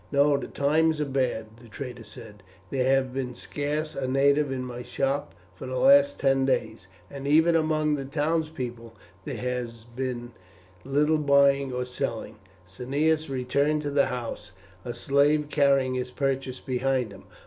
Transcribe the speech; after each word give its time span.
"No, 0.11 0.35
the 0.35 0.47
times 0.47 0.99
are 0.99 1.05
bad," 1.05 1.57
the 1.61 1.67
trader 1.67 2.03
said; 2.03 2.41
"there 2.71 2.85
has 2.85 3.05
been 3.13 3.35
scarce 3.35 3.95
a 3.95 4.07
native 4.07 4.51
in 4.51 4.63
my 4.65 4.81
shop 4.81 5.35
for 5.53 5.67
the 5.67 5.77
last 5.77 6.17
ten 6.19 6.43
days, 6.43 6.87
and 7.11 7.27
even 7.27 7.55
among 7.55 7.93
the 7.93 8.05
townspeople 8.05 8.95
there 9.25 9.37
has 9.37 9.83
been 9.83 10.31
little 10.83 11.19
buying 11.19 11.71
or 11.71 11.85
selling." 11.85 12.37
Cneius 12.67 13.29
returned 13.29 13.83
to 13.83 13.91
the 13.91 14.07
house, 14.07 14.53
a 14.83 14.95
slave 14.95 15.49
carrying 15.51 15.93
his 15.93 16.09
purchases 16.09 16.61
behind 16.61 17.11
him. 17.11 17.25